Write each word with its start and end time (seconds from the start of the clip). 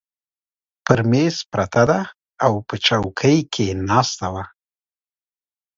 پر 0.85 0.99
مېز 1.11 1.35
پرته 1.51 1.83
ده، 1.89 1.99
او 2.45 2.53
په 2.67 2.75
چوکۍ 2.85 3.37
کې 3.53 3.65
ناسته 3.89 4.27
وه. 4.33 4.43